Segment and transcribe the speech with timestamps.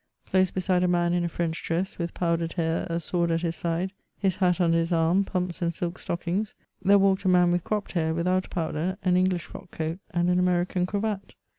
[0.25, 3.55] Close beside a man in a French dress, with powdered hair, a sword at his
[3.55, 7.63] side, his hat under his arm, pumps and silk stockings, there walked a man with
[7.63, 11.35] cropped hair without powder, an English frock coat, and an American cravat.